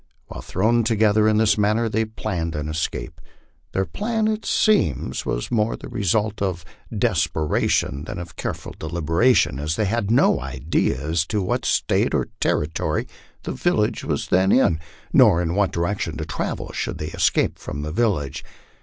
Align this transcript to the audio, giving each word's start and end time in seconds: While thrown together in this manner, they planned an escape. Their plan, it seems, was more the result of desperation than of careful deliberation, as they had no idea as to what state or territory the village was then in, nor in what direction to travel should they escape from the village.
While 0.29 0.41
thrown 0.41 0.83
together 0.83 1.27
in 1.27 1.37
this 1.37 1.59
manner, 1.59 1.87
they 1.87 2.05
planned 2.05 2.55
an 2.55 2.67
escape. 2.67 3.21
Their 3.71 3.85
plan, 3.85 4.27
it 4.27 4.47
seems, 4.47 5.27
was 5.27 5.51
more 5.51 5.75
the 5.75 5.89
result 5.89 6.41
of 6.41 6.65
desperation 6.89 8.05
than 8.05 8.17
of 8.17 8.35
careful 8.35 8.73
deliberation, 8.79 9.59
as 9.59 9.75
they 9.75 9.85
had 9.85 10.09
no 10.09 10.39
idea 10.41 10.99
as 10.99 11.23
to 11.27 11.43
what 11.43 11.65
state 11.65 12.15
or 12.15 12.29
territory 12.39 13.07
the 13.43 13.51
village 13.51 14.03
was 14.03 14.29
then 14.29 14.51
in, 14.51 14.79
nor 15.13 15.39
in 15.39 15.53
what 15.53 15.71
direction 15.71 16.17
to 16.17 16.25
travel 16.25 16.71
should 16.73 16.97
they 16.97 17.09
escape 17.09 17.59
from 17.59 17.83
the 17.83 17.91
village. 17.91 18.43